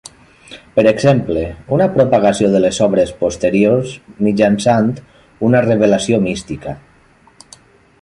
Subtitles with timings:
[0.77, 1.43] Per exemple,
[1.77, 3.93] una propagació de les obres posteriors
[4.29, 4.93] mitjançant
[5.51, 6.79] una revelació mística.